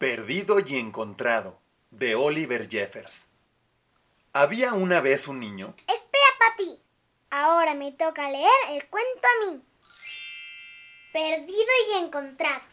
Perdido 0.00 0.60
y 0.60 0.78
encontrado, 0.78 1.60
de 1.90 2.14
Oliver 2.14 2.66
Jeffers. 2.70 3.28
Había 4.32 4.72
una 4.72 5.02
vez 5.02 5.28
un 5.28 5.40
niño. 5.40 5.74
Espera, 5.86 6.24
papi. 6.38 6.80
Ahora 7.28 7.74
me 7.74 7.92
toca 7.92 8.30
leer 8.30 8.50
el 8.70 8.88
cuento 8.88 9.28
a 9.28 9.44
mí. 9.44 9.62
Perdido 11.12 11.68
y 11.90 11.98
encontrado. 11.98 12.64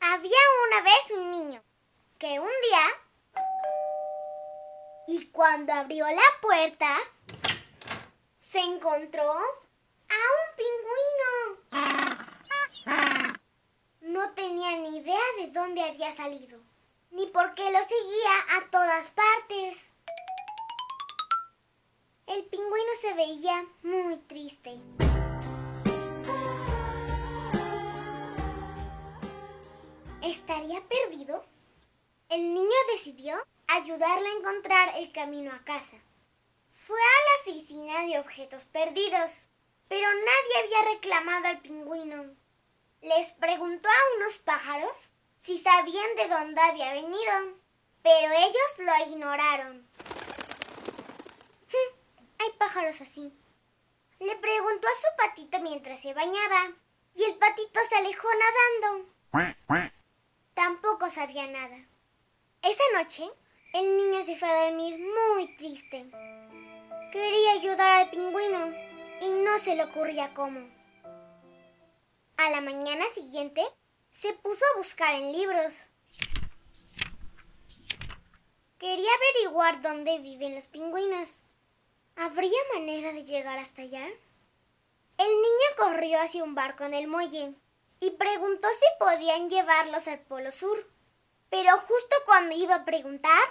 Había 0.00 0.40
una 0.66 0.82
vez 0.82 1.12
un 1.12 1.30
niño 1.30 1.62
que 2.18 2.40
un 2.40 2.48
día... 2.48 2.86
Y 5.06 5.26
cuando 5.26 5.72
abrió 5.74 6.06
la 6.08 6.40
puerta, 6.42 6.88
se 8.36 8.58
encontró 8.58 9.30
a 9.30 10.18
un 10.40 10.56
pingüino. 10.56 11.89
No 14.20 14.34
tenía 14.34 14.76
ni 14.76 14.98
idea 14.98 15.18
de 15.38 15.46
dónde 15.46 15.80
había 15.80 16.12
salido, 16.12 16.60
ni 17.10 17.24
por 17.28 17.54
qué 17.54 17.70
lo 17.70 17.78
seguía 17.78 18.58
a 18.58 18.70
todas 18.70 19.12
partes. 19.12 19.92
El 22.26 22.44
pingüino 22.44 22.92
se 23.00 23.14
veía 23.14 23.64
muy 23.82 24.18
triste. 24.18 24.76
¿Estaría 30.22 30.86
perdido? 30.86 31.42
El 32.28 32.52
niño 32.52 32.76
decidió 32.92 33.42
ayudarle 33.68 34.28
a 34.28 34.36
encontrar 34.36 34.98
el 34.98 35.12
camino 35.12 35.50
a 35.50 35.64
casa. 35.64 35.96
Fue 36.72 37.00
a 37.00 37.24
la 37.24 37.52
oficina 37.52 38.02
de 38.02 38.18
objetos 38.18 38.66
perdidos, 38.66 39.48
pero 39.88 40.06
nadie 40.06 40.58
había 40.62 40.92
reclamado 40.92 41.46
al 41.46 41.62
pingüino. 41.62 42.39
Les 43.02 43.32
preguntó 43.32 43.88
a 43.88 44.16
unos 44.18 44.38
pájaros 44.38 45.12
si 45.38 45.58
sabían 45.58 46.16
de 46.16 46.28
dónde 46.28 46.60
había 46.60 46.92
venido, 46.92 47.58
pero 48.02 48.32
ellos 48.32 48.78
lo 48.78 49.10
ignoraron. 49.10 49.88
Hay 52.38 52.50
pájaros 52.58 53.00
así. 53.00 53.32
Le 54.18 54.36
preguntó 54.36 54.86
a 54.86 55.00
su 55.00 55.16
patito 55.16 55.60
mientras 55.60 56.00
se 56.00 56.12
bañaba 56.12 56.72
y 57.14 57.24
el 57.24 57.38
patito 57.38 57.80
se 57.88 57.96
alejó 57.96 58.28
nadando. 58.82 59.06
Tampoco 60.52 61.08
sabía 61.08 61.46
nada. 61.46 61.76
Esa 62.62 62.82
noche, 62.94 63.24
el 63.72 63.96
niño 63.96 64.22
se 64.22 64.36
fue 64.36 64.48
a 64.48 64.64
dormir 64.64 64.98
muy 64.98 65.54
triste. 65.54 66.10
Quería 67.10 67.52
ayudar 67.52 67.90
al 67.90 68.10
pingüino 68.10 68.74
y 69.22 69.30
no 69.42 69.58
se 69.58 69.74
le 69.74 69.84
ocurría 69.84 70.34
cómo. 70.34 70.79
A 72.42 72.48
la 72.48 72.62
mañana 72.62 73.04
siguiente, 73.12 73.62
se 74.10 74.32
puso 74.32 74.64
a 74.64 74.78
buscar 74.78 75.14
en 75.14 75.30
libros. 75.30 75.90
Quería 78.78 79.10
averiguar 79.12 79.82
dónde 79.82 80.20
viven 80.20 80.54
los 80.54 80.66
pingüinos. 80.66 81.42
¿Habría 82.16 82.58
manera 82.74 83.12
de 83.12 83.26
llegar 83.26 83.58
hasta 83.58 83.82
allá? 83.82 84.06
El 85.18 85.28
niño 85.28 85.68
corrió 85.76 86.18
hacia 86.18 86.42
un 86.42 86.54
barco 86.54 86.84
en 86.84 86.94
el 86.94 87.08
muelle 87.08 87.52
y 88.00 88.10
preguntó 88.12 88.68
si 88.68 88.86
podían 88.98 89.50
llevarlos 89.50 90.08
al 90.08 90.20
Polo 90.20 90.50
Sur. 90.50 90.90
Pero 91.50 91.76
justo 91.76 92.16
cuando 92.24 92.56
iba 92.56 92.76
a 92.76 92.84
preguntar, 92.86 93.42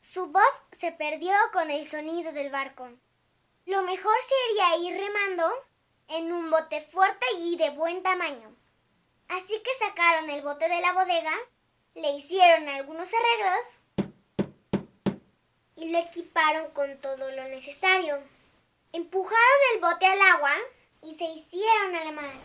su 0.00 0.28
voz 0.28 0.62
se 0.70 0.92
perdió 0.92 1.32
con 1.52 1.72
el 1.72 1.88
sonido 1.88 2.30
del 2.30 2.50
barco. 2.50 2.88
Lo 3.68 3.82
mejor 3.82 4.14
sería 4.26 4.88
ir 4.88 4.98
remando 4.98 5.44
en 6.08 6.32
un 6.32 6.50
bote 6.50 6.80
fuerte 6.80 7.26
y 7.40 7.56
de 7.56 7.68
buen 7.68 8.02
tamaño. 8.02 8.56
Así 9.28 9.60
que 9.60 9.70
sacaron 9.78 10.30
el 10.30 10.40
bote 10.40 10.70
de 10.70 10.80
la 10.80 10.94
bodega, 10.94 11.34
le 11.94 12.12
hicieron 12.12 12.66
algunos 12.66 13.10
arreglos 13.12 14.08
y 15.76 15.90
lo 15.90 15.98
equiparon 15.98 16.70
con 16.70 16.98
todo 16.98 17.30
lo 17.30 17.44
necesario. 17.48 18.16
Empujaron 18.94 19.60
el 19.74 19.80
bote 19.82 20.06
al 20.06 20.20
agua 20.34 20.54
y 21.02 21.14
se 21.14 21.26
hicieron 21.26 21.94
a 21.94 22.04
la 22.04 22.12
mar. 22.12 22.40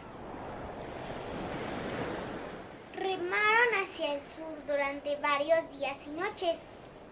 Remaron 2.96 3.76
hacia 3.82 4.14
el 4.14 4.20
sur 4.20 4.66
durante 4.68 5.16
varios 5.22 5.72
días 5.80 6.06
y 6.06 6.10
noches, 6.10 6.64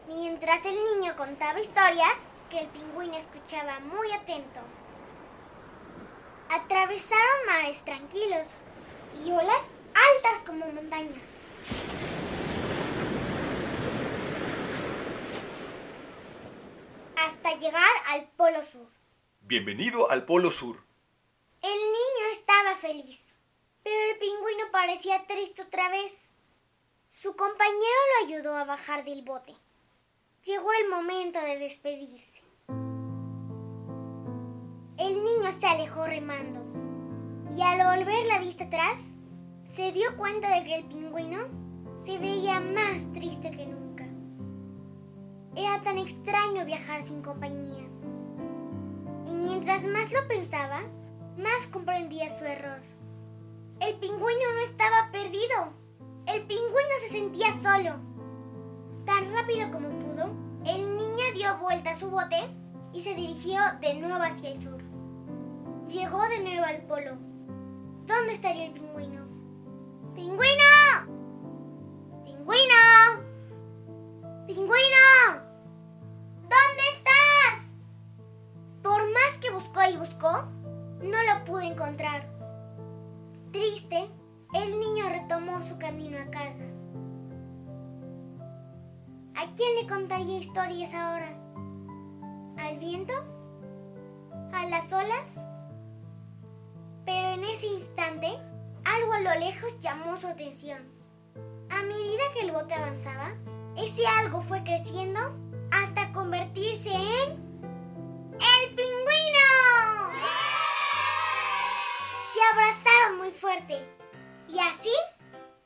mientras 0.09 0.65
el 0.65 0.75
niño 0.83 1.15
contaba 1.15 1.61
historias 1.61 2.30
que 2.51 2.59
el 2.59 2.67
pingüino 2.67 3.15
escuchaba 3.15 3.79
muy 3.79 4.11
atento. 4.11 4.59
Atravesaron 6.49 7.45
mares 7.47 7.81
tranquilos 7.85 8.47
y 9.25 9.31
olas 9.31 9.71
altas 9.95 10.43
como 10.45 10.69
montañas. 10.73 11.15
Hasta 17.25 17.57
llegar 17.57 17.95
al 18.09 18.27
Polo 18.31 18.61
Sur. 18.61 18.87
Bienvenido 19.39 20.11
al 20.11 20.25
Polo 20.25 20.51
Sur. 20.51 20.83
El 21.61 21.69
niño 21.69 22.31
estaba 22.33 22.75
feliz, 22.75 23.33
pero 23.81 24.11
el 24.11 24.17
pingüino 24.17 24.71
parecía 24.73 25.25
triste 25.25 25.61
otra 25.61 25.87
vez. 25.87 26.33
Su 27.07 27.33
compañero 27.33 28.01
lo 28.19 28.27
ayudó 28.27 28.57
a 28.57 28.65
bajar 28.65 29.05
del 29.05 29.21
bote. 29.21 29.53
Llegó 30.43 30.69
el 30.83 30.89
momento 30.89 31.39
de 31.39 31.59
despedirse. 31.59 32.41
El 34.97 35.23
niño 35.23 35.51
se 35.51 35.67
alejó 35.67 36.07
remando 36.07 36.59
y 37.55 37.61
al 37.61 37.77
volver 37.77 38.25
la 38.25 38.39
vista 38.39 38.63
atrás, 38.63 39.13
se 39.65 39.91
dio 39.91 40.17
cuenta 40.17 40.49
de 40.49 40.63
que 40.63 40.75
el 40.77 40.85
pingüino 40.85 41.37
se 41.99 42.17
veía 42.17 42.59
más 42.59 43.11
triste 43.11 43.51
que 43.51 43.67
nunca. 43.67 44.07
Era 45.55 45.79
tan 45.83 45.99
extraño 45.99 46.65
viajar 46.65 47.03
sin 47.03 47.21
compañía. 47.21 47.87
Y 49.27 49.35
mientras 49.35 49.85
más 49.85 50.11
lo 50.11 50.27
pensaba, 50.27 50.81
más 51.37 51.67
comprendía 51.67 52.27
su 52.29 52.45
error. 52.45 52.81
El 53.79 53.93
pingüino 53.99 54.53
no 54.55 54.63
estaba 54.63 55.11
perdido. 55.11 55.73
El 56.25 56.47
pingüino 56.47 56.95
se 56.99 57.09
sentía 57.09 57.51
solo. 57.61 58.10
Tan 59.05 59.33
rápido 59.33 59.71
como 59.71 59.89
pudo, 59.99 60.25
el 60.65 60.97
niño 60.97 61.23
dio 61.33 61.57
vuelta 61.59 61.91
a 61.91 61.95
su 61.95 62.09
bote 62.09 62.37
y 62.93 63.01
se 63.01 63.15
dirigió 63.15 63.59
de 63.81 63.95
nuevo 63.95 64.23
hacia 64.23 64.51
el 64.51 64.61
sur. 64.61 64.77
Llegó 65.87 66.21
de 66.29 66.43
nuevo 66.43 66.65
al 66.65 66.81
polo. 66.85 67.17
¿Dónde 68.05 68.33
estaría 68.33 68.65
el 68.65 68.73
pingüino? 68.73 69.25
¡Pingüino! 70.13 71.11
¡Pingüino! 72.25 72.75
¡Pingüino! 74.45 75.41
¿Dónde 76.41 76.83
estás? 76.95 77.69
Por 78.83 79.01
más 79.13 79.37
que 79.39 79.51
buscó 79.51 79.79
y 79.91 79.97
buscó, 79.97 80.43
no 81.01 81.17
lo 81.23 81.43
pudo 81.45 81.61
encontrar. 81.61 82.29
Triste, 83.51 84.09
el 84.53 84.79
niño 84.79 85.09
retomó 85.09 85.61
su 85.61 85.77
camino 85.77 86.17
a 86.19 86.29
casa. 86.29 86.63
¿A 89.41 89.55
quién 89.55 89.75
le 89.75 89.87
contaría 89.87 90.37
historias 90.37 90.93
ahora? 90.93 91.25
¿Al 92.59 92.77
viento? 92.77 93.11
¿A 94.53 94.65
las 94.67 94.93
olas? 94.93 95.47
Pero 97.05 97.29
en 97.29 97.43
ese 97.45 97.65
instante, 97.65 98.27
algo 98.85 99.13
a 99.13 99.19
lo 99.19 99.39
lejos 99.39 99.79
llamó 99.79 100.15
su 100.15 100.27
atención. 100.27 100.77
A 101.71 101.81
medida 101.81 102.21
que 102.35 102.41
el 102.41 102.51
bote 102.51 102.75
avanzaba, 102.75 103.33
ese 103.75 104.05
algo 104.05 104.41
fue 104.41 104.63
creciendo 104.63 105.19
hasta 105.71 106.11
convertirse 106.11 106.91
en... 106.93 107.31
¡El 108.33 108.75
pingüino! 108.75 109.49
Se 112.31 112.39
abrazaron 112.53 113.17
muy 113.17 113.31
fuerte 113.31 113.73
y 114.47 114.59
así 114.59 114.93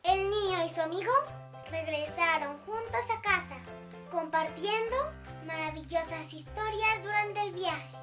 el 0.04 0.30
niño 0.30 0.63
y 0.63 0.69
su 0.69 0.80
amigo 0.80 1.12
regresaron 1.71 2.57
juntos 2.59 3.01
a 3.12 3.21
casa, 3.21 3.56
compartiendo 4.12 4.95
maravillosas 5.45 6.33
historias 6.33 7.03
durante 7.03 7.41
el 7.41 7.53
viaje. 7.53 7.97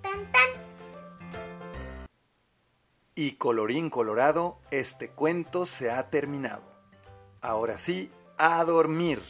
Tan 0.00 0.30
tan. 0.32 0.50
Y 3.14 3.32
colorín 3.32 3.90
colorado, 3.90 4.58
este 4.70 5.10
cuento 5.10 5.66
se 5.66 5.90
ha 5.90 6.08
terminado. 6.10 6.62
Ahora 7.40 7.76
sí, 7.76 8.10
a 8.38 8.64
dormir. 8.64 9.20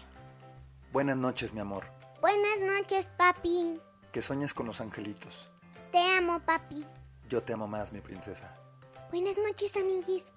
Buenas 0.92 1.16
noches, 1.16 1.52
mi 1.52 1.60
amor. 1.60 1.84
Buenas 2.20 2.60
noches, 2.60 3.10
papi. 3.16 3.80
Que 4.12 4.22
sueñes 4.22 4.54
con 4.54 4.66
los 4.66 4.80
angelitos. 4.80 5.48
Te 5.90 5.98
amo, 6.16 6.40
papi. 6.40 6.86
Yo 7.28 7.42
te 7.42 7.54
amo 7.54 7.66
más, 7.66 7.92
mi 7.92 8.00
princesa. 8.00 8.54
Buenas 9.10 9.36
noches, 9.38 9.76
amiguis. 9.76 10.32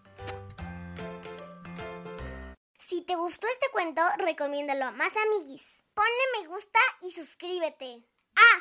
Si 2.96 3.02
te 3.02 3.18
gustó 3.18 3.46
este 3.48 3.70
cuento, 3.74 4.02
recomiéndalo 4.20 4.86
a 4.86 4.92
más 4.92 5.12
amiguis. 5.18 5.84
Ponle 5.94 6.40
me 6.40 6.48
gusta 6.48 6.80
y 7.02 7.12
suscríbete. 7.12 8.08
Ah, 8.38 8.60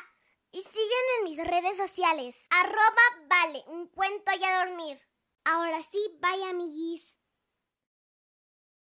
y 0.51 0.61
sígueme 0.61 1.13
en 1.19 1.23
mis 1.23 1.37
redes 1.37 1.77
sociales. 1.77 2.45
Arroba 2.49 3.27
vale, 3.29 3.63
un 3.67 3.87
cuento 3.87 4.33
y 4.37 4.43
a 4.43 4.65
dormir. 4.65 5.01
Ahora 5.45 5.81
sí, 5.81 6.19
bye 6.19 6.49
amiguis. 6.49 7.17